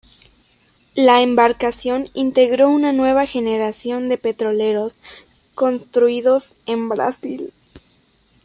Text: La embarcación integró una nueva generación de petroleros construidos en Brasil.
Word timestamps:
La 0.95 1.21
embarcación 1.21 2.07
integró 2.15 2.69
una 2.69 2.91
nueva 2.91 3.27
generación 3.27 4.09
de 4.09 4.17
petroleros 4.17 4.95
construidos 5.53 6.55
en 6.65 6.89
Brasil. 6.89 7.53